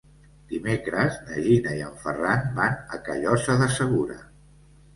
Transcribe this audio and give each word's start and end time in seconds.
Dimecres 0.53 1.19
na 1.27 1.37
Gina 1.49 1.75
i 1.81 1.85
en 1.89 2.01
Ferran 2.07 2.43
van 2.57 2.81
a 2.97 3.01
Callosa 3.11 3.61
de 3.63 3.71
Segura. 3.79 4.21